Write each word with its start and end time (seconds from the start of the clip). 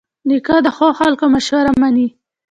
نیکه 0.27 0.55
د 0.65 0.67
ښو 0.75 0.87
خلکو 0.99 1.25
مشوره 1.33 1.71
منې. 1.81 2.07